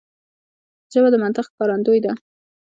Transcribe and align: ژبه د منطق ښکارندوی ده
ژبه 0.91 1.09
د 1.11 1.15
منطق 1.23 1.45
ښکارندوی 1.51 1.99
ده 2.05 2.11